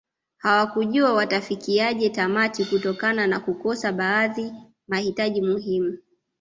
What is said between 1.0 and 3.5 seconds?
watafikiaje tamati kutokana na